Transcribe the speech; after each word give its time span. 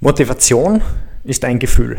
Motivation 0.00 0.82
ist 1.24 1.42
ein 1.46 1.58
Gefühl. 1.58 1.96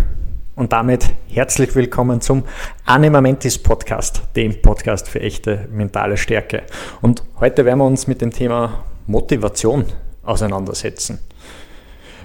Und 0.56 0.72
damit 0.72 1.06
herzlich 1.30 1.74
willkommen 1.74 2.22
zum 2.22 2.44
Anima 2.86 3.22
Mentis 3.22 3.58
Podcast, 3.58 4.22
dem 4.36 4.62
Podcast 4.62 5.10
für 5.10 5.20
echte 5.20 5.68
mentale 5.72 6.16
Stärke. 6.16 6.62
Und 7.02 7.24
heute 7.40 7.66
werden 7.66 7.80
wir 7.80 7.86
uns 7.86 8.06
mit 8.06 8.22
dem 8.22 8.30
Thema 8.30 8.84
Motivation 9.08 9.86
auseinandersetzen. 10.22 11.18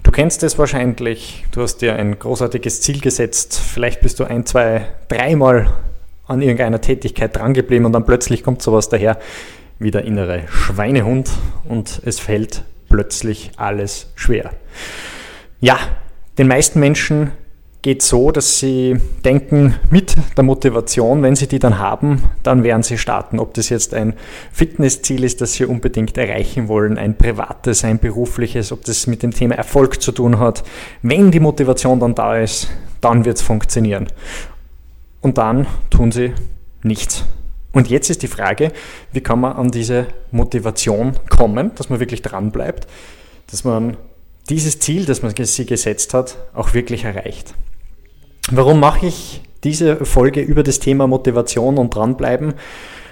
Du 0.03 0.11
kennst 0.11 0.43
es 0.43 0.58
wahrscheinlich, 0.58 1.46
du 1.53 1.62
hast 1.62 1.79
dir 1.79 1.96
ein 1.96 2.18
großartiges 2.18 2.82
Ziel 2.82 3.00
gesetzt, 3.00 3.59
vielleicht 3.59 4.02
bist 4.02 4.20
du 4.20 4.25
ein, 4.25 4.45
zwei, 4.45 4.89
dreimal 5.09 5.73
an 6.27 6.43
irgendeiner 6.43 6.82
Tätigkeit 6.82 7.34
drangeblieben 7.34 7.86
und 7.86 7.93
dann 7.93 8.04
plötzlich 8.04 8.43
kommt 8.43 8.61
sowas 8.61 8.91
daher 8.91 9.18
wie 9.79 9.91
der 9.91 10.04
innere 10.04 10.43
Schweinehund 10.48 11.30
und 11.64 12.02
es 12.04 12.20
fällt 12.20 12.62
plötzlich 12.91 13.53
alles 13.57 14.12
schwer. 14.17 14.50
Ja, 15.62 15.79
den 16.39 16.48
meisten 16.48 16.80
Menschen 16.80 17.30
geht 17.82 18.03
so, 18.03 18.32
dass 18.32 18.58
sie 18.58 18.96
denken, 19.25 19.76
mit 19.90 20.16
der 20.36 20.43
Motivation, 20.43 21.22
wenn 21.22 21.36
sie 21.36 21.46
die 21.46 21.61
dann 21.61 21.79
haben, 21.79 22.25
dann 22.43 22.64
werden 22.64 22.82
sie 22.82 22.98
starten. 22.98 23.39
Ob 23.39 23.54
das 23.54 23.68
jetzt 23.68 23.94
ein 23.94 24.14
Fitnessziel 24.50 25.22
ist, 25.22 25.40
das 25.40 25.53
sie 25.53 25.64
unbedingt 25.64 26.18
erreichen 26.18 26.67
wollen, 26.67 26.98
ein 26.98 27.17
privates, 27.17 27.84
ein 27.84 28.00
berufliches, 28.00 28.72
ob 28.72 28.84
das 28.84 29.06
mit 29.06 29.22
dem 29.22 29.30
Thema 29.30 29.54
Erfolg 29.54 30.03
zu 30.03 30.11
tun 30.11 30.40
hat. 30.40 30.64
Wenn 31.00 31.30
die 31.30 31.39
Motivation 31.39 32.00
dann 32.00 32.17
da 32.17 32.39
ist, 32.39 32.69
dann 33.00 33.25
wird 33.25 33.36
es 33.36 33.42
funktionieren. 33.42 34.08
Und 35.20 35.39
dann 35.39 35.69
tun 35.91 36.11
sie 36.11 36.33
nichts. 36.83 37.25
Und 37.72 37.89
jetzt 37.89 38.11
ist 38.11 38.22
die 38.22 38.28
Frage, 38.28 38.72
wie 39.12 39.20
kann 39.20 39.39
man 39.39 39.53
an 39.53 39.70
diese 39.70 40.08
Motivation 40.33 41.12
kommen, 41.31 41.70
dass 41.77 41.89
man 41.89 42.00
wirklich 42.00 42.20
dran 42.20 42.50
bleibt, 42.50 42.89
dass 43.48 43.62
man 43.62 43.97
dieses 44.48 44.78
Ziel, 44.78 45.05
das 45.05 45.23
man 45.23 45.35
sich 45.35 45.67
gesetzt 45.67 46.15
hat, 46.15 46.37
auch 46.55 46.75
wirklich 46.75 47.05
erreicht. 47.05 47.55
Warum 48.51 48.81
mache 48.81 49.07
ich 49.07 49.41
diese 49.65 50.05
Folge 50.05 50.41
über 50.41 50.62
das 50.62 50.81
Thema 50.81 51.07
Motivation 51.07 51.79
und 51.79 51.95
dranbleiben? 51.95 52.55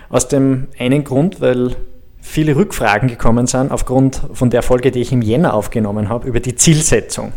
Aus 0.08 0.26
dem 0.28 0.66
einen 0.78 1.04
Grund, 1.04 1.40
weil 1.40 1.76
viele 2.20 2.56
Rückfragen 2.56 3.08
gekommen 3.08 3.46
sind 3.46 3.70
aufgrund 3.70 4.20
von 4.32 4.50
der 4.50 4.62
Folge, 4.62 4.90
die 4.90 5.00
ich 5.00 5.12
im 5.12 5.22
Jänner 5.22 5.54
aufgenommen 5.54 6.08
habe, 6.08 6.28
über 6.28 6.40
die 6.40 6.56
Zielsetzung. 6.56 7.32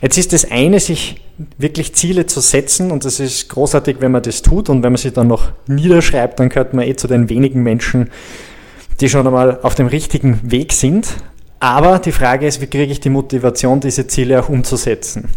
Jetzt 0.00 0.18
ist 0.18 0.32
das 0.32 0.50
eine, 0.50 0.80
sich 0.80 1.20
wirklich 1.58 1.94
Ziele 1.94 2.26
zu 2.26 2.40
setzen 2.40 2.90
und 2.90 3.04
das 3.04 3.20
ist 3.20 3.48
großartig, 3.48 3.96
wenn 4.00 4.12
man 4.12 4.22
das 4.22 4.42
tut 4.42 4.68
und 4.68 4.82
wenn 4.82 4.92
man 4.92 4.96
sie 4.98 5.12
dann 5.12 5.28
noch 5.28 5.52
niederschreibt, 5.66 6.40
dann 6.40 6.48
gehört 6.48 6.74
man 6.74 6.86
eh 6.86 6.96
zu 6.96 7.06
den 7.06 7.28
wenigen 7.28 7.62
Menschen, 7.62 8.10
die 9.00 9.08
schon 9.08 9.26
einmal 9.26 9.60
auf 9.62 9.74
dem 9.74 9.86
richtigen 9.86 10.40
Weg 10.50 10.72
sind. 10.72 11.16
Aber 11.62 12.00
die 12.00 12.10
Frage 12.10 12.48
ist, 12.48 12.60
wie 12.60 12.66
kriege 12.66 12.90
ich 12.90 12.98
die 12.98 13.08
Motivation, 13.08 13.78
diese 13.78 14.08
Ziele 14.08 14.40
auch 14.40 14.48
umzusetzen? 14.48 15.28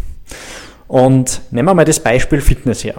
Und 0.87 1.39
nehmen 1.51 1.67
wir 1.67 1.75
mal 1.75 1.85
das 1.85 1.99
Beispiel 1.99 2.41
Fitness 2.41 2.83
her. 2.83 2.95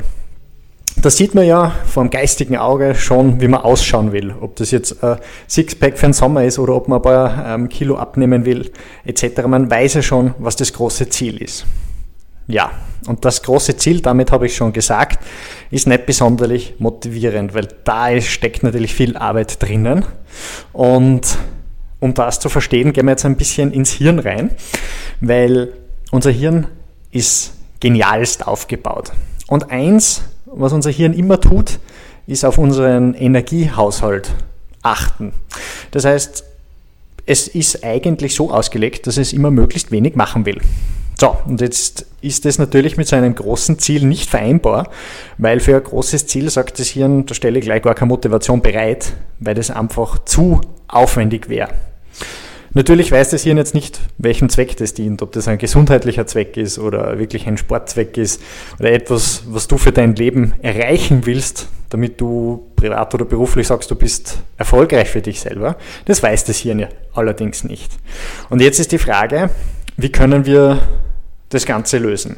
Da 0.95 1.11
sieht 1.11 1.35
man 1.35 1.45
ja 1.45 1.73
vom 1.87 2.09
geistigen 2.09 2.57
Auge 2.57 2.95
schon, 2.95 3.41
wie 3.41 3.49
man 3.49 3.63
ausschauen 3.63 4.13
will. 4.13 4.33
Ob 4.41 4.55
das 4.55 4.71
jetzt 4.71 5.03
ein 5.03 5.19
Sixpack 5.49 5.99
für 5.99 6.07
den 6.07 6.13
Sommer 6.13 6.45
ist 6.45 6.61
oder 6.61 6.77
ob 6.77 6.87
man 6.87 7.01
ein 7.01 7.03
paar 7.03 7.55
ähm, 7.55 7.69
Kilo 7.69 7.97
abnehmen 7.97 8.45
will, 8.45 8.71
etc. 9.05 9.43
Man 9.49 9.69
weiß 9.69 9.95
ja 9.95 10.03
schon, 10.03 10.35
was 10.39 10.55
das 10.55 10.73
große 10.73 11.09
Ziel 11.09 11.43
ist. 11.43 11.67
Ja, 12.47 12.71
und 13.09 13.25
das 13.25 13.43
große 13.43 13.77
Ziel, 13.77 14.03
damit 14.03 14.31
habe 14.31 14.47
ich 14.47 14.55
schon 14.55 14.73
gesagt, 14.73 15.19
ist 15.73 15.89
nicht 15.89 16.07
besonders 16.07 16.63
motivierend, 16.79 17.55
weil 17.55 17.67
da 17.83 18.21
steckt 18.21 18.63
natürlich 18.63 18.95
viel 18.95 19.17
Arbeit 19.17 19.61
drinnen. 19.61 20.05
Und 20.73 21.39
um 22.01 22.15
das 22.15 22.41
zu 22.41 22.49
verstehen, 22.49 22.93
gehen 22.93 23.07
wir 23.07 23.13
jetzt 23.13 23.25
ein 23.25 23.37
bisschen 23.37 23.73
ins 23.73 23.93
Hirn 23.93 24.19
rein, 24.19 24.51
weil 25.21 25.73
unser 26.11 26.31
Hirn 26.31 26.67
ist 27.11 27.55
genialst 27.81 28.47
aufgebaut. 28.47 29.13
Und 29.47 29.71
eins, 29.71 30.23
was 30.47 30.73
unser 30.73 30.91
Hirn 30.91 31.13
immer 31.13 31.41
tut, 31.41 31.79
ist 32.27 32.45
auf 32.45 32.59
unseren 32.59 33.15
Energiehaushalt 33.15 34.35
achten. 34.83 35.33
Das 35.91 36.05
heißt, 36.05 36.45
es 37.27 37.49
ist 37.49 37.85
eigentlich 37.85 38.35
so 38.35 38.51
ausgelegt, 38.51 39.07
dass 39.07 39.17
es 39.17 39.33
immer 39.33 39.51
möglichst 39.51 39.91
wenig 39.91 40.15
machen 40.15 40.47
will. 40.47 40.61
So, 41.19 41.35
und 41.47 41.63
jetzt 41.63 42.05
ist 42.21 42.45
das 42.45 42.59
natürlich 42.59 42.99
mit 42.99 43.09
so 43.09 43.17
einem 43.17 43.35
großen 43.35 43.79
Ziel 43.79 44.05
nicht 44.05 44.29
vereinbar, 44.29 44.91
weil 45.39 45.61
für 45.61 45.77
ein 45.77 45.83
großes 45.83 46.27
Ziel 46.27 46.51
sagt 46.51 46.79
das 46.79 46.89
Hirn, 46.89 47.25
da 47.25 47.35
stelle 47.35 47.59
ich 47.59 47.65
gleich 47.65 47.83
gar 47.83 47.95
keine 47.95 48.09
Motivation 48.09 48.61
bereit, 48.61 49.15
weil 49.41 49.55
das 49.55 49.71
einfach 49.71 50.19
zu 50.25 50.61
aufwendig 50.89 51.49
wäre. 51.49 51.71
Natürlich 52.75 53.11
weiß 53.11 53.31
das 53.31 53.45
Hirn 53.45 53.57
jetzt 53.57 53.75
nicht, 53.75 54.01
welchem 54.19 54.51
Zweck 54.51 54.77
das 54.77 54.93
dient, 54.93 55.23
ob 55.23 55.33
das 55.33 55.49
ein 55.49 55.57
gesundheitlicher 55.57 56.27
Zweck 56.27 56.59
ist 56.59 56.79
oder 56.79 57.19
wirklich 57.19 57.47
ein 57.47 57.57
Sportzweck 57.57 58.19
ist 58.19 58.43
oder 58.79 58.93
etwas, 58.93 59.45
was 59.47 59.67
du 59.67 59.79
für 59.79 59.93
dein 59.93 60.15
Leben 60.15 60.53
erreichen 60.61 61.25
willst, 61.25 61.69
damit 61.89 62.21
du 62.21 62.67
privat 62.77 63.15
oder 63.15 63.25
beruflich 63.25 63.67
sagst, 63.67 63.91
du 63.91 63.95
bist 63.95 64.41
erfolgreich 64.59 65.09
für 65.09 65.23
dich 65.23 65.41
selber. 65.41 65.79
Das 66.05 66.23
weiß 66.23 66.45
das 66.45 66.59
Hirn 66.59 66.81
ja 66.81 66.89
allerdings 67.15 67.65
nicht. 67.65 67.91
Und 68.51 68.61
jetzt 68.61 68.79
ist 68.79 68.93
die 68.93 68.99
Frage, 68.99 69.49
wie 69.97 70.13
können 70.13 70.45
wir 70.45 70.83
das 71.57 71.67
Ganze 71.67 71.99
lösen? 71.99 72.37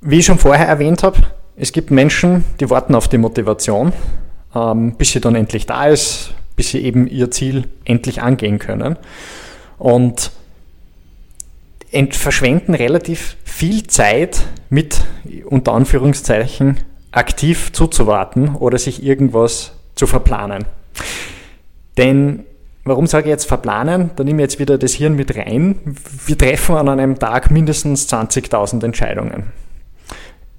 Wie 0.00 0.18
ich 0.18 0.26
schon 0.26 0.38
vorher 0.38 0.68
erwähnt 0.68 1.02
habe, 1.02 1.18
es 1.56 1.72
gibt 1.72 1.90
Menschen, 1.90 2.44
die 2.60 2.68
warten 2.70 2.94
auf 2.94 3.08
die 3.08 3.18
Motivation, 3.18 3.92
ähm, 4.54 4.94
bis 4.96 5.12
sie 5.12 5.20
dann 5.20 5.34
endlich 5.34 5.66
da 5.66 5.86
ist, 5.86 6.34
bis 6.56 6.70
sie 6.70 6.80
eben 6.80 7.06
ihr 7.06 7.30
Ziel 7.30 7.68
endlich 7.84 8.22
angehen 8.22 8.58
können. 8.58 8.96
Und 9.78 10.30
verschwenden 12.10 12.74
relativ 12.74 13.36
viel 13.44 13.86
Zeit 13.86 14.42
mit, 14.68 15.04
unter 15.46 15.72
Anführungszeichen, 15.72 16.80
aktiv 17.12 17.72
zuzuwarten 17.72 18.56
oder 18.56 18.78
sich 18.78 19.04
irgendwas 19.04 19.72
zu 19.94 20.08
verplanen. 20.08 20.64
Denn 21.96 22.44
warum 22.84 23.06
sage 23.06 23.24
ich 23.24 23.30
jetzt 23.30 23.46
verplanen? 23.46 24.10
Da 24.16 24.24
nehme 24.24 24.42
ich 24.42 24.50
jetzt 24.50 24.58
wieder 24.58 24.78
das 24.78 24.92
Hirn 24.92 25.16
mit 25.16 25.36
rein. 25.36 25.96
Wir 26.26 26.38
treffen 26.38 26.76
an 26.76 26.88
einem 26.88 27.18
Tag 27.18 27.50
mindestens 27.50 28.08
20.000 28.12 28.84
Entscheidungen. 28.84 29.52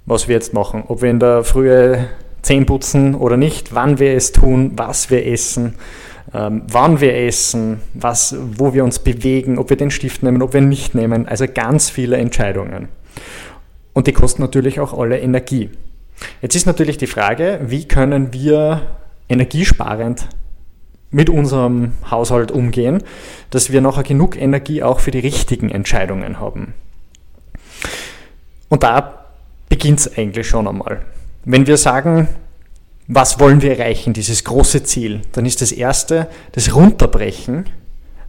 Was 0.06 0.28
wir 0.28 0.36
jetzt 0.36 0.54
machen. 0.54 0.84
Ob 0.88 1.02
wir 1.02 1.10
in 1.10 1.20
der 1.20 1.44
Frühe 1.44 2.08
Zähne 2.42 2.66
putzen 2.66 3.16
oder 3.16 3.38
nicht, 3.38 3.74
wann 3.74 3.98
wir 3.98 4.14
es 4.14 4.32
tun, 4.32 4.74
was 4.76 5.10
wir 5.10 5.26
essen, 5.26 5.76
ähm, 6.34 6.62
wann 6.68 7.02
wir 7.02 7.16
essen, 7.16 7.82
was, 7.94 8.36
wo 8.40 8.74
wir 8.74 8.84
uns 8.84 9.00
bewegen, 9.00 9.58
ob 9.58 9.72
wir 9.72 9.78
den 9.78 9.90
Stift 9.90 10.22
nehmen, 10.22 10.44
ob 10.44 10.54
wir 10.54 10.62
ihn 10.62 10.70
nicht 10.70 10.94
nehmen. 10.94 11.28
Also 11.28 11.46
ganz 11.52 11.90
viele 11.90 12.18
Entscheidungen. 12.18 12.88
Und 13.94 14.08
die 14.08 14.14
kosten 14.14 14.42
natürlich 14.42 14.80
auch 14.80 14.98
alle 14.98 15.20
Energie. 15.20 15.70
Jetzt 16.42 16.56
ist 16.56 16.66
natürlich 16.66 16.98
die 16.98 17.08
Frage, 17.08 17.62
wie 17.64 17.88
können 17.88 18.32
wir 18.32 18.82
energiesparend 19.28 20.28
mit 21.12 21.30
unserem 21.30 21.94
Haushalt 22.10 22.52
umgehen, 22.52 23.04
dass 23.50 23.72
wir 23.72 23.82
nachher 23.82 24.04
genug 24.04 24.38
Energie 24.38 24.84
auch 24.84 25.00
für 25.00 25.12
die 25.12 25.20
richtigen 25.20 25.70
Entscheidungen 25.70 26.40
haben. 26.40 26.74
Und 28.70 28.84
da 28.84 29.26
beginnt 29.70 30.00
es 30.00 30.18
eigentlich 30.18 30.48
schon 30.48 30.68
einmal. 30.68 31.02
Wenn 31.46 31.68
wir 31.68 31.78
sagen, 31.78 32.28
was 33.08 33.40
wollen 33.40 33.62
wir 33.62 33.78
erreichen, 33.78 34.14
dieses 34.14 34.44
große 34.44 34.84
Ziel, 34.84 35.22
dann 35.32 35.46
ist 35.46 35.62
das 35.62 35.72
erste 35.72 36.28
das 36.54 36.74
Runterbrechen 36.76 37.66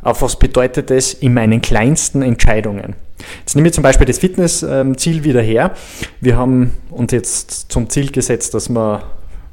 auf 0.07 0.23
was 0.23 0.39
bedeutet 0.39 0.93
es 0.93 1.15
in 1.15 1.35
meinen 1.35 1.61
kleinsten 1.61 2.23
Entscheidungen. 2.23 2.95
Jetzt 3.41 3.57
nehme 3.57 3.69
ich 3.69 3.75
zum 3.75 3.83
Beispiel 3.83 4.07
das 4.07 4.21
Fitnessziel 4.21 5.25
wieder 5.25 5.43
her. 5.43 5.75
Wir 6.21 6.37
haben 6.37 6.75
uns 6.91 7.11
jetzt 7.11 7.73
zum 7.73 7.91
Ziel 7.91 8.13
gesetzt, 8.13 8.55
dass 8.55 8.69
wir 8.69 9.03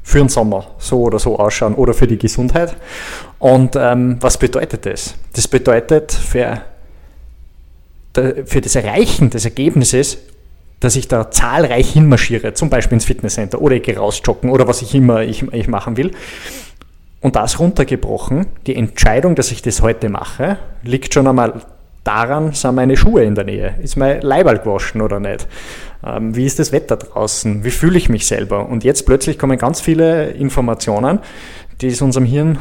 für 0.04 0.18
den 0.18 0.28
Sommer 0.28 0.66
so 0.78 1.00
oder 1.00 1.18
so 1.18 1.38
ausschauen 1.38 1.74
oder 1.74 1.94
für 1.94 2.06
die 2.06 2.18
Gesundheit. 2.18 2.76
Und 3.40 3.74
ähm, 3.74 4.18
was 4.20 4.38
bedeutet 4.38 4.86
das? 4.86 5.16
Das 5.32 5.48
bedeutet 5.48 6.12
für, 6.12 6.62
für 8.12 8.60
das 8.60 8.76
Erreichen 8.76 9.30
des 9.30 9.44
Ergebnisses 9.44 10.18
dass 10.80 10.96
ich 10.96 11.08
da 11.08 11.30
zahlreich 11.30 11.92
hinmarschiere, 11.92 12.52
zum 12.52 12.68
Beispiel 12.68 12.96
ins 12.96 13.06
Fitnesscenter 13.06 13.62
oder 13.62 13.76
ich 13.76 13.82
gehe 13.82 13.96
rausjoggen 13.96 14.50
oder 14.50 14.68
was 14.68 14.82
ich 14.82 14.94
immer 14.94 15.22
ich, 15.22 15.42
ich 15.52 15.66
machen 15.66 15.96
will. 15.96 16.10
Und 17.22 17.36
das 17.36 17.58
runtergebrochen, 17.58 18.46
die 18.66 18.76
Entscheidung, 18.76 19.34
dass 19.34 19.50
ich 19.50 19.62
das 19.62 19.80
heute 19.80 20.10
mache, 20.10 20.58
liegt 20.82 21.14
schon 21.14 21.26
einmal 21.26 21.62
daran, 22.04 22.52
sind 22.52 22.74
meine 22.74 22.96
Schuhe 22.96 23.24
in 23.24 23.34
der 23.34 23.44
Nähe? 23.44 23.74
Ist 23.82 23.96
mein 23.96 24.20
Leiberl 24.20 24.58
gewaschen 24.58 25.00
oder 25.00 25.20
nicht? 25.20 25.48
Ähm, 26.06 26.36
wie 26.36 26.44
ist 26.44 26.58
das 26.58 26.70
Wetter 26.70 26.96
draußen? 26.96 27.64
Wie 27.64 27.70
fühle 27.70 27.98
ich 27.98 28.08
mich 28.08 28.26
selber? 28.26 28.68
Und 28.68 28.84
jetzt 28.84 29.06
plötzlich 29.06 29.38
kommen 29.38 29.58
ganz 29.58 29.80
viele 29.80 30.30
Informationen, 30.30 31.18
die 31.80 31.88
es 31.88 32.02
unserem 32.02 32.26
Hirn 32.26 32.58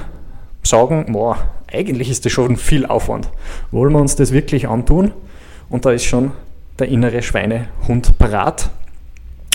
sagen, 0.64 1.08
boah, 1.12 1.38
eigentlich 1.72 2.10
ist 2.10 2.26
das 2.26 2.32
schon 2.32 2.58
viel 2.58 2.86
Aufwand. 2.86 3.30
Wollen 3.72 3.94
wir 3.94 4.00
uns 4.00 4.16
das 4.16 4.32
wirklich 4.32 4.68
antun? 4.68 5.12
Und 5.70 5.86
da 5.86 5.92
ist 5.92 6.06
schon 6.06 6.32
der 6.80 6.88
innere 6.88 7.22
Schweinehund 7.22 8.18
parat 8.18 8.70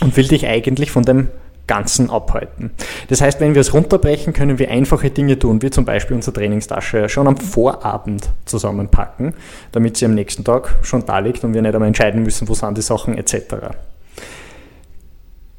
und 0.02 0.16
will 0.16 0.28
dich 0.28 0.46
eigentlich 0.46 0.90
von 0.90 1.02
dem 1.02 1.28
Ganzen 1.68 2.10
abhalten. 2.10 2.72
Das 3.06 3.20
heißt, 3.20 3.38
wenn 3.38 3.54
wir 3.54 3.60
es 3.60 3.72
runterbrechen, 3.72 4.32
können 4.32 4.58
wir 4.58 4.70
einfache 4.70 5.10
Dinge 5.10 5.38
tun, 5.38 5.62
wie 5.62 5.70
zum 5.70 5.84
Beispiel 5.84 6.16
unsere 6.16 6.34
Trainingstasche 6.34 7.08
schon 7.08 7.28
am 7.28 7.36
Vorabend 7.36 8.28
zusammenpacken, 8.46 9.34
damit 9.70 9.96
sie 9.96 10.06
am 10.06 10.14
nächsten 10.14 10.42
Tag 10.42 10.74
schon 10.82 11.06
da 11.06 11.20
liegt 11.20 11.44
und 11.44 11.54
wir 11.54 11.62
nicht 11.62 11.74
einmal 11.74 11.86
entscheiden 11.86 12.24
müssen, 12.24 12.48
wo 12.48 12.54
sind 12.54 12.76
die 12.76 12.82
Sachen 12.82 13.16
etc. 13.16 13.54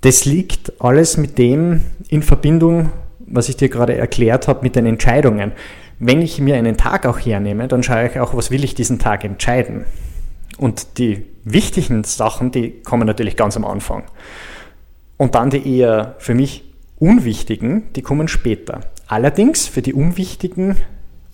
Das 0.02 0.26
liegt 0.26 0.74
alles 0.82 1.16
mit 1.18 1.38
dem 1.38 1.82
in 2.10 2.24
Verbindung, 2.24 2.92
was 3.20 3.48
ich 3.50 3.58
dir 3.58 3.70
gerade 3.70 3.96
erklärt 3.96 4.48
habe, 4.48 4.64
mit 4.64 4.76
den 4.76 4.86
Entscheidungen. 4.86 5.52
Wenn 6.00 6.22
ich 6.22 6.40
mir 6.40 6.56
einen 6.56 6.78
Tag 6.78 7.06
auch 7.06 7.20
hernehme, 7.20 7.68
dann 7.68 7.84
schaue 7.84 8.08
ich 8.08 8.20
auch, 8.20 8.34
was 8.34 8.52
will 8.52 8.64
ich 8.64 8.76
diesen 8.76 9.00
Tag 9.00 9.24
entscheiden. 9.24 9.86
Und 10.58 10.98
die 10.98 11.26
wichtigen 11.44 12.04
Sachen, 12.04 12.52
die 12.52 12.82
kommen 12.82 13.06
natürlich 13.06 13.36
ganz 13.36 13.56
am 13.56 13.66
Anfang. 13.66 14.04
Und 15.20 15.36
dann 15.36 15.50
die 15.50 15.78
eher 15.78 16.16
für 16.18 16.34
mich 16.34 16.64
unwichtigen, 16.98 17.84
die 17.94 18.02
kommen 18.02 18.30
später. 18.30 18.80
Allerdings 19.06 19.68
für 19.68 19.82
die 19.82 19.94
unwichtigen, 19.94 20.78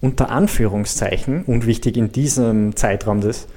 unter 0.01 0.31
Anführungszeichen, 0.31 1.43
unwichtig 1.43 1.95
in 1.95 2.11
diesem 2.11 2.75
Zeitraum 2.75 3.21
des 3.21 3.47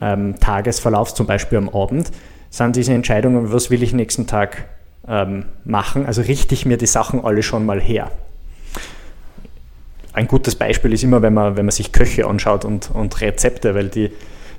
ähm, 0.00 0.36
Tagesverlaufs, 0.40 1.14
zum 1.14 1.26
Beispiel 1.26 1.58
am 1.58 1.68
Abend, 1.68 2.10
sind 2.48 2.76
diese 2.76 2.94
Entscheidungen, 2.94 3.52
was 3.52 3.68
will 3.68 3.82
ich 3.82 3.92
nächsten 3.92 4.26
Tag 4.26 4.64
ähm, 5.06 5.44
machen. 5.66 6.06
Also 6.06 6.22
richte 6.22 6.54
ich 6.54 6.64
mir 6.64 6.78
die 6.78 6.86
Sachen 6.86 7.22
alle 7.22 7.42
schon 7.42 7.66
mal 7.66 7.78
her. 7.78 8.10
Ein 10.14 10.28
gutes 10.28 10.54
Beispiel 10.54 10.94
ist 10.94 11.04
immer, 11.04 11.20
wenn 11.20 11.34
man, 11.34 11.58
wenn 11.58 11.66
man 11.66 11.72
sich 11.72 11.92
Köche 11.92 12.26
anschaut 12.26 12.64
und, 12.64 12.90
und 12.90 13.20
Rezepte, 13.20 13.74
weil 13.74 13.88
die, 13.88 14.12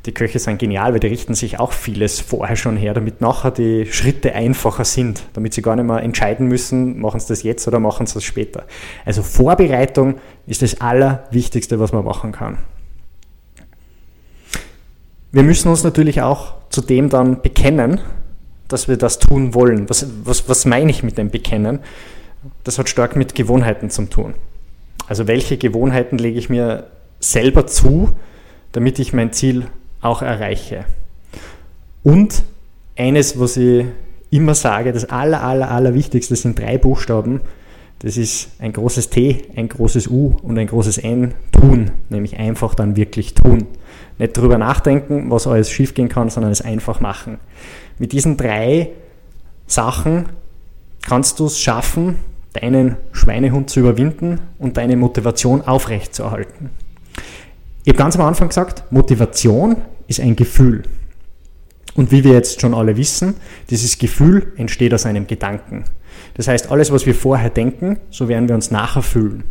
die 0.06 0.13
Köche 0.13 0.40
sind 0.40 0.60
genial, 0.60 0.94
weil 0.94 1.00
die 1.00 1.07
richten 1.07 1.34
sich 1.34 1.60
auch 1.60 1.74
vieles 1.74 2.19
vorher 2.19 2.56
schon 2.56 2.78
her, 2.78 2.94
damit 2.94 3.22
nachher 3.22 3.51
die 3.51 3.86
Schritte 3.92 4.34
einfacher 4.34 4.86
sind, 4.86 5.24
damit 5.34 5.54
sie 5.54 5.62
gar 5.62 5.75
nicht 5.75 5.86
mehr 5.86 6.01
entscheiden 6.01 6.48
müssen, 6.48 7.00
machen 7.00 7.19
sie 7.19 7.28
das 7.28 7.44
jetzt 7.44 7.68
oder 7.68 7.80
machen 7.80 8.06
sie 8.06 8.13
das 8.13 8.24
später. 8.24 8.66
Also 9.06 9.24
Vorbereitung 9.24 10.16
ist 10.48 10.62
das 10.62 10.80
Allerwichtigste, 10.80 11.80
was 11.80 11.92
man 11.92 12.06
machen 12.06 12.31
kann. 12.31 12.60
Wir 15.31 15.44
müssen 15.44 15.69
uns 15.69 15.84
natürlich 15.84 16.22
auch 16.22 16.56
zu 16.69 16.81
dem 16.81 17.10
dann 17.10 17.42
bekennen, 17.42 18.00
dass 18.68 18.88
wir 18.88 18.98
das 18.98 19.19
tun 19.19 19.54
wollen. 19.54 19.90
Was, 19.90 20.07
was, 20.24 20.48
was 20.48 20.66
meine 20.66 20.90
ich 20.92 21.04
mit 21.04 21.18
dem 21.18 21.30
Bekennen? 21.30 21.80
Das 22.63 22.80
hat 22.80 22.90
stark 22.90 23.16
mit 23.16 23.36
Gewohnheiten 23.36 23.90
zu 23.90 24.06
tun. 24.06 24.34
Also 25.07 25.28
welche 25.28 25.57
Gewohnheiten 25.57 26.18
lege 26.18 26.40
ich 26.40 26.50
mir 26.50 26.88
selber 27.19 27.68
zu, 27.68 28.16
damit 28.72 29.00
ich 29.00 29.13
mein 29.13 29.34
Ziel 29.34 29.68
auch 30.01 30.22
erreiche. 30.22 30.86
Und 32.04 32.44
eines, 32.98 33.40
was 33.40 33.57
ich 33.57 33.86
immer 34.30 34.56
sage, 34.56 34.92
das 34.94 35.06
aller, 35.06 35.44
aller, 35.44 35.72
aller 35.72 35.94
Wichtigste 35.94 36.36
sind 36.36 36.60
drei 36.60 36.78
Buchstaben. 36.78 37.42
Das 38.00 38.16
ist 38.16 38.50
ein 38.60 38.72
großes 38.72 39.10
T, 39.10 39.44
ein 39.56 39.68
großes 39.68 40.07
U 40.07 40.38
und 40.42 40.57
ein 40.57 40.68
großes 40.68 41.00
N, 41.00 41.34
tun, 41.51 41.92
nämlich 42.10 42.38
einfach 42.38 42.75
dann 42.75 42.96
wirklich 42.96 43.34
tun. 43.34 43.68
Nicht 44.18 44.38
darüber 44.38 44.57
nachdenken, 44.57 45.30
was 45.30 45.48
alles 45.48 45.69
schiefgehen 45.69 46.07
kann, 46.07 46.30
sondern 46.30 46.51
es 46.51 46.62
einfach 46.62 47.01
machen. 47.01 47.40
Mit 47.98 48.13
diesen 48.13 48.38
drei 48.38 48.90
Sachen 49.68 50.30
kannst 51.06 51.40
du 51.40 51.48
es 51.48 51.60
schaffen, 51.60 52.16
deinen 52.54 52.98
Schweinehund 53.12 53.69
zu 53.69 53.81
überwinden 53.81 54.40
und 54.57 54.78
deine 54.78 54.96
Motivation 54.96 55.62
aufrechtzuerhalten. 55.62 56.69
Ich 57.83 57.89
habe 57.89 57.97
ganz 57.97 58.15
am 58.15 58.25
Anfang 58.25 58.49
gesagt, 58.49 58.83
Motivation 58.91 59.77
ist 60.07 60.19
ein 60.19 60.35
Gefühl. 60.35 60.83
Und 61.95 62.11
wie 62.11 62.23
wir 62.23 62.33
jetzt 62.33 62.61
schon 62.61 62.73
alle 62.73 62.97
wissen, 62.97 63.35
dieses 63.69 63.97
Gefühl 63.97 64.53
entsteht 64.57 64.93
aus 64.93 65.05
einem 65.05 65.27
Gedanken. 65.27 65.85
Das 66.35 66.47
heißt, 66.47 66.71
alles, 66.71 66.91
was 66.91 67.05
wir 67.05 67.15
vorher 67.15 67.49
denken, 67.49 67.99
so 68.09 68.27
werden 68.27 68.47
wir 68.47 68.55
uns 68.55 68.71
nachher 68.71 69.01
fühlen. 69.01 69.43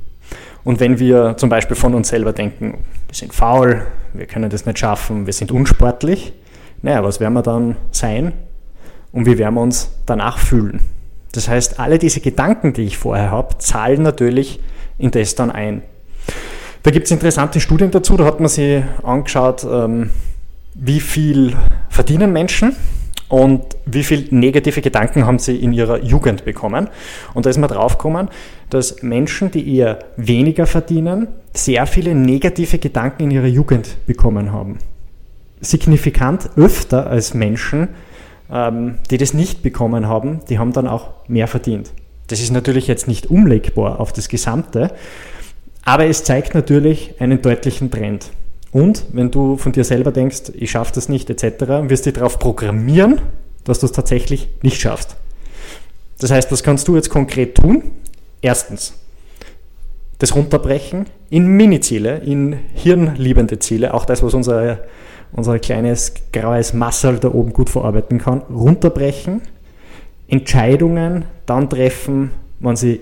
Und 0.64 0.80
wenn 0.80 0.98
wir 0.98 1.36
zum 1.36 1.48
Beispiel 1.48 1.76
von 1.76 1.94
uns 1.94 2.08
selber 2.08 2.32
denken, 2.32 2.84
wir 3.06 3.14
sind 3.14 3.32
faul, 3.32 3.86
wir 4.12 4.26
können 4.26 4.50
das 4.50 4.66
nicht 4.66 4.78
schaffen, 4.78 5.26
wir 5.26 5.32
sind 5.32 5.50
unsportlich, 5.50 6.32
naja, 6.82 7.02
was 7.02 7.20
werden 7.20 7.34
wir 7.34 7.42
dann 7.42 7.76
sein 7.90 8.32
und 9.12 9.26
wie 9.26 9.38
werden 9.38 9.54
wir 9.54 9.62
uns 9.62 9.90
danach 10.06 10.38
fühlen? 10.38 10.80
Das 11.32 11.48
heißt, 11.48 11.80
alle 11.80 11.98
diese 11.98 12.20
Gedanken, 12.20 12.72
die 12.72 12.82
ich 12.82 12.98
vorher 12.98 13.30
habe, 13.30 13.58
zahlen 13.58 14.02
natürlich 14.02 14.60
in 14.98 15.10
das 15.10 15.34
dann 15.34 15.50
ein. 15.50 15.82
Da 16.88 16.92
gibt 16.92 17.04
es 17.04 17.10
interessante 17.10 17.60
Studien 17.60 17.90
dazu, 17.90 18.16
da 18.16 18.24
hat 18.24 18.40
man 18.40 18.48
sich 18.48 18.82
angeschaut, 19.02 19.62
ähm, 19.70 20.08
wie 20.72 21.00
viel 21.00 21.54
verdienen 21.90 22.32
Menschen 22.32 22.74
und 23.28 23.60
wie 23.84 24.02
viele 24.02 24.34
negative 24.34 24.80
Gedanken 24.80 25.26
haben 25.26 25.38
sie 25.38 25.56
in 25.56 25.74
ihrer 25.74 26.02
Jugend 26.02 26.46
bekommen. 26.46 26.88
Und 27.34 27.44
da 27.44 27.50
ist 27.50 27.58
man 27.58 27.68
draufgekommen, 27.68 28.30
dass 28.70 29.02
Menschen, 29.02 29.50
die 29.50 29.76
eher 29.76 29.98
weniger 30.16 30.66
verdienen, 30.66 31.28
sehr 31.52 31.86
viele 31.86 32.14
negative 32.14 32.78
Gedanken 32.78 33.24
in 33.24 33.32
ihrer 33.32 33.48
Jugend 33.48 33.98
bekommen 34.06 34.50
haben. 34.50 34.78
Signifikant 35.60 36.48
öfter 36.56 37.06
als 37.06 37.34
Menschen, 37.34 37.88
ähm, 38.50 38.94
die 39.10 39.18
das 39.18 39.34
nicht 39.34 39.62
bekommen 39.62 40.08
haben, 40.08 40.40
die 40.48 40.58
haben 40.58 40.72
dann 40.72 40.88
auch 40.88 41.10
mehr 41.28 41.48
verdient. 41.48 41.92
Das 42.28 42.40
ist 42.40 42.50
natürlich 42.50 42.86
jetzt 42.86 43.08
nicht 43.08 43.28
umlegbar 43.28 44.00
auf 44.00 44.14
das 44.14 44.30
Gesamte, 44.30 44.90
aber 45.84 46.06
es 46.06 46.24
zeigt 46.24 46.54
natürlich 46.54 47.14
einen 47.20 47.42
deutlichen 47.42 47.90
Trend. 47.90 48.30
Und 48.72 49.06
wenn 49.12 49.30
du 49.30 49.56
von 49.56 49.72
dir 49.72 49.84
selber 49.84 50.12
denkst, 50.12 50.52
ich 50.54 50.70
schaffe 50.70 50.92
das 50.94 51.08
nicht 51.08 51.30
etc., 51.30 51.64
wirst 51.88 52.06
du 52.06 52.12
darauf 52.12 52.38
programmieren, 52.38 53.20
dass 53.64 53.80
du 53.80 53.86
es 53.86 53.92
tatsächlich 53.92 54.48
nicht 54.62 54.80
schaffst. 54.80 55.16
Das 56.18 56.30
heißt, 56.30 56.50
was 56.52 56.62
kannst 56.62 56.88
du 56.88 56.96
jetzt 56.96 57.10
konkret 57.10 57.54
tun? 57.54 57.92
Erstens, 58.42 58.94
das 60.18 60.34
runterbrechen 60.34 61.06
in 61.30 61.46
Mini-Ziele, 61.46 62.18
in 62.18 62.58
hirnliebende 62.74 63.58
Ziele, 63.58 63.94
auch 63.94 64.04
das, 64.04 64.22
was 64.22 64.34
unser, 64.34 64.80
unser 65.32 65.58
kleines 65.58 66.12
graues 66.32 66.72
Massal 66.72 67.18
da 67.18 67.28
oben 67.28 67.52
gut 67.52 67.70
verarbeiten 67.70 68.18
kann, 68.18 68.42
runterbrechen, 68.50 69.42
Entscheidungen 70.26 71.24
dann 71.46 71.70
treffen, 71.70 72.32
wenn 72.60 72.76
sie 72.76 73.00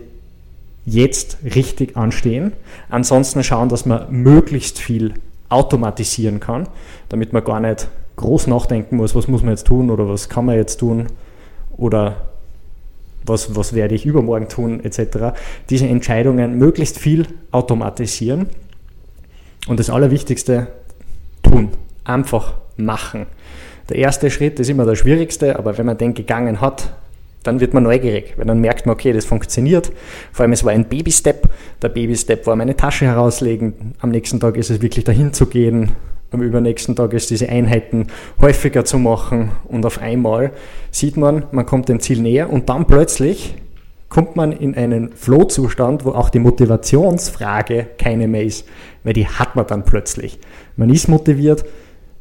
jetzt 0.87 1.39
richtig 1.45 1.97
anstehen. 1.97 2.53
Ansonsten 2.89 3.45
schauen, 3.45 3.69
dass 3.69 3.85
man 3.85 4.07
möglichst 4.11 4.79
viel 4.79 5.15
automatisieren 5.49 6.41
kann, 6.41 6.69
damit 7.09 7.33
man 7.33 7.45
gar 7.45 7.61
nicht 7.61 7.89
groß 8.17 8.47
nachdenken 8.47 8.97
muss, 8.97 9.15
was 9.15 9.29
muss 9.29 9.43
man 9.43 9.51
jetzt 9.51 9.67
tun 9.67 9.91
oder 9.91 10.09
was 10.09 10.29
kann 10.29 10.47
man 10.47 10.57
jetzt 10.57 10.79
tun 10.79 11.09
oder 11.77 12.29
was, 13.27 13.55
was 13.55 13.75
werde 13.75 13.95
ich 13.95 14.07
übermorgen 14.07 14.49
tun 14.49 14.83
etc. 14.83 15.37
Diese 15.69 15.87
Entscheidungen 15.87 16.57
möglichst 16.57 16.99
viel 16.99 17.27
automatisieren 17.51 18.47
und 19.67 19.79
das 19.81 19.91
Allerwichtigste 19.91 20.69
tun, 21.43 21.71
einfach 22.05 22.55
machen. 22.77 23.27
Der 23.89 23.97
erste 23.97 24.31
Schritt 24.31 24.59
ist 24.61 24.71
immer 24.71 24.85
der 24.85 24.97
schwierigste, 24.97 25.59
aber 25.59 25.77
wenn 25.79 25.87
man 25.87 25.99
den 25.99 26.15
gegangen 26.15 26.61
hat, 26.61 26.93
dann 27.47 27.61
wird 27.61 27.75
man 27.75 27.83
neugierig, 27.83 28.35
weil 28.37 28.47
dann 28.47 28.61
merkt 28.61 28.87
man, 28.87 28.95
okay, 28.95 29.13
das 29.13 29.25
funktioniert. 29.25 29.93
Vor 30.33 30.45
allem, 30.45 30.53
es 30.53 30.65
war 30.65 30.73
ein 30.73 30.89
Baby-Step. 30.89 31.49
Der 31.83 31.89
Baby-Step 31.89 32.47
war 32.47 32.57
meine 32.57 32.77
Tasche 32.77 33.07
herauslegen. 33.07 33.95
Am 34.01 34.11
nächsten 34.11 34.41
Tag 34.41 34.57
ist 34.57 34.71
es 34.71 34.83
wirklich 34.83 35.05
dahin 35.05 35.33
zu 35.33 35.47
gehen. 35.47 35.93
Am 36.33 36.43
übernächsten 36.43 36.97
Tag 36.97 37.13
ist 37.13 37.31
diese 37.31 37.49
Einheiten 37.49 38.09
häufiger 38.41 38.85
zu 38.85 38.99
machen. 38.99 39.53
Und 39.65 39.87
auf 39.87 40.01
einmal 40.01 40.53
sieht 40.91 41.17
man, 41.17 41.45
man 41.53 41.67
kommt 41.67 41.89
dem 41.89 42.01
Ziel 42.01 42.21
näher 42.21 42.51
und 42.51 42.69
dann 42.69 42.87
plötzlich 42.87 43.55
kommt 44.09 44.37
man 44.37 44.53
in 44.53 44.75
einen 44.75 45.13
Flow-Zustand, 45.13 46.05
wo 46.05 46.11
auch 46.11 46.31
die 46.31 46.39
Motivationsfrage 46.39 47.87
keine 47.99 48.29
mehr 48.29 48.45
ist, 48.45 48.67
weil 49.05 49.13
die 49.13 49.27
hat 49.27 49.57
man 49.57 49.67
dann 49.67 49.85
plötzlich. 49.85 50.39
Man 50.77 50.91
ist 50.91 51.09
motiviert, 51.09 51.65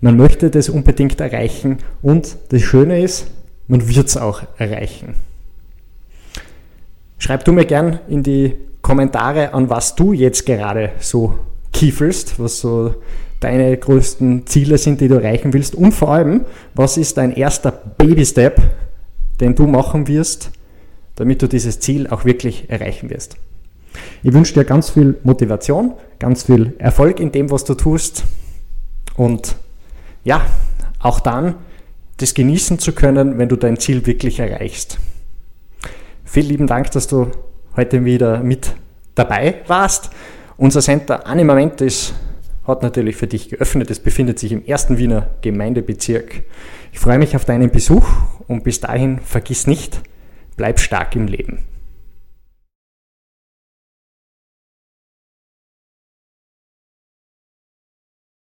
man 0.02 0.18
möchte 0.18 0.50
das 0.50 0.70
unbedingt 0.70 1.20
erreichen 1.22 1.78
und 2.02 2.38
das 2.50 2.62
Schöne 2.62 3.02
ist, 3.02 3.28
man 3.68 3.88
wird 3.88 4.08
es 4.08 4.18
auch 4.18 4.44
erreichen. 4.58 5.16
Schreib 7.18 7.46
du 7.46 7.52
mir 7.52 7.66
gern 7.66 8.00
in 8.08 8.24
die 8.24 8.56
Kommentare, 8.82 9.54
an 9.54 9.70
was 9.70 9.96
du 9.96 10.14
jetzt 10.14 10.46
gerade 10.46 10.92
so 11.00 11.40
kiefelst, 11.74 12.40
was 12.40 12.60
so 12.60 12.96
deine 13.40 13.76
größten 13.76 14.46
Ziele 14.48 14.78
sind, 14.78 15.02
die 15.02 15.08
du 15.08 15.16
erreichen 15.16 15.54
willst 15.54 15.76
und 15.76 15.92
vor 15.92 16.10
allem, 16.10 16.46
was 16.74 16.98
ist 16.98 17.18
dein 17.18 17.32
erster 17.32 17.72
Baby-Step, 17.72 18.62
den 19.40 19.56
du 19.56 19.68
machen 19.68 20.08
wirst, 20.08 20.52
damit 21.16 21.42
du 21.42 21.48
dieses 21.48 21.80
Ziel 21.80 22.08
auch 22.08 22.26
wirklich 22.26 22.70
erreichen 22.70 23.10
wirst. 23.10 23.38
Ich 24.24 24.34
wünsche 24.34 24.54
dir 24.54 24.66
ganz 24.66 24.90
viel 24.90 25.16
Motivation, 25.24 25.94
ganz 26.20 26.44
viel 26.44 26.74
Erfolg 26.78 27.20
in 27.20 27.32
dem, 27.32 27.52
was 27.52 27.64
du 27.66 27.74
tust 27.74 28.24
und 29.16 29.56
ja, 30.24 30.46
auch 31.00 31.20
dann 31.20 31.56
das 32.18 32.34
genießen 32.34 32.80
zu 32.80 32.94
können, 32.94 33.38
wenn 33.38 33.50
du 33.50 33.56
dein 33.56 33.78
Ziel 33.78 34.06
wirklich 34.06 34.40
erreichst. 34.40 35.00
Vielen 36.24 36.48
lieben 36.48 36.68
Dank, 36.68 36.92
dass 36.92 37.08
du 37.08 37.32
heute 37.76 38.06
wieder 38.06 38.42
mit 38.42 38.76
dabei 39.16 39.62
warst. 39.68 40.12
Unser 40.58 40.82
Center 40.82 41.28
Animamentis 41.28 42.14
hat 42.66 42.84
natürlich 42.84 43.16
für 43.16 43.28
dich 43.28 43.50
geöffnet. 43.50 43.92
Es 43.92 44.00
befindet 44.00 44.40
sich 44.40 44.52
im 44.52 44.66
ersten 44.66 44.98
Wiener 44.98 45.30
Gemeindebezirk. 45.42 46.44
Ich 46.92 47.00
freue 47.00 47.20
mich 47.20 47.36
auf 47.36 47.46
deinen 47.46 47.70
Besuch 47.70 48.08
und 48.48 48.64
bis 48.64 48.80
dahin 48.80 49.20
vergiss 49.20 49.68
nicht, 49.68 50.02
bleib 50.56 50.80
stark 50.80 51.16
im 51.16 51.28
Leben. 51.28 51.64